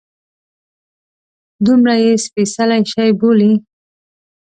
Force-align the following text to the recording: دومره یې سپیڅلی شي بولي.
دومره 1.65 1.93
یې 2.03 2.11
سپیڅلی 2.25 2.81
شي 2.91 3.09
بولي. 3.19 3.51